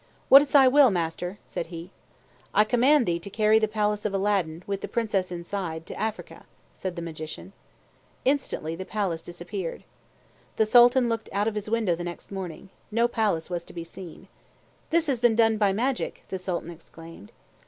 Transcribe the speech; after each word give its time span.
"What 0.29 0.41
is 0.41 0.49
thy 0.49 0.67
will, 0.67 0.89
master?" 0.89 1.37
said 1.45 1.67
he. 1.67 1.91
"I 2.55 2.63
command 2.63 3.05
thee 3.05 3.19
to 3.19 3.29
carry 3.29 3.59
the 3.59 3.67
palace 3.67 4.03
of 4.03 4.15
Aladdin, 4.15 4.63
with 4.65 4.81
the 4.81 4.87
Princess 4.87 5.31
inside, 5.31 5.85
to 5.85 5.95
Africa," 5.99 6.45
said 6.73 6.95
the 6.95 7.03
Magician. 7.03 7.53
Instantly 8.25 8.75
the 8.75 8.83
palace 8.83 9.21
disappeared. 9.21 9.83
The 10.55 10.65
Sultan 10.65 11.07
looked 11.07 11.29
out 11.31 11.47
of 11.47 11.53
his 11.53 11.69
window 11.69 11.93
the 11.93 12.03
next 12.03 12.31
morning. 12.31 12.71
No 12.89 13.07
palace 13.07 13.47
was 13.51 13.63
to 13.65 13.73
be 13.73 13.83
seen. 13.83 14.27
"This 14.89 15.05
has 15.05 15.19
been 15.21 15.35
done 15.35 15.57
by 15.59 15.71
magic!" 15.71 16.23
the 16.29 16.39
Sultan 16.39 16.71
exclaimed. 16.71 17.31